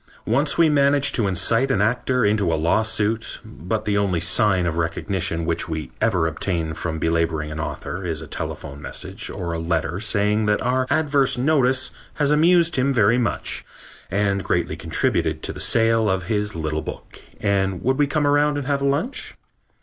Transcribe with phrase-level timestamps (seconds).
[0.25, 4.75] Once we managed to incite an actor into a lawsuit, but the only sign of
[4.77, 9.59] recognition which we ever obtain from belaboring an author is a telephone message or a
[9.59, 13.63] letter saying that our adverse notice has amused him very much
[14.09, 18.57] and greatly contributed to the sale of his little book and would we come around
[18.57, 19.35] and have lunch.